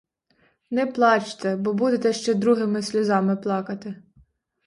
[0.77, 3.95] Не плачте, бо будете ще другими сльозами плакати.